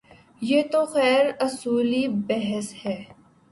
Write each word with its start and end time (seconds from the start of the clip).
یہ 0.49 0.61
تو 0.71 0.81
خیر 0.93 1.25
اصولی 1.45 2.03
بحث 2.27 2.67
ہے۔ 2.85 2.97